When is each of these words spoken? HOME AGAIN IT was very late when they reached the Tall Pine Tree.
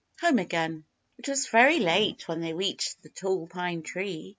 HOME 0.21 0.39
AGAIN 0.39 0.85
IT 1.19 1.27
was 1.27 1.45
very 1.45 1.77
late 1.79 2.27
when 2.27 2.41
they 2.41 2.53
reached 2.53 3.03
the 3.03 3.09
Tall 3.09 3.45
Pine 3.45 3.83
Tree. 3.83 4.29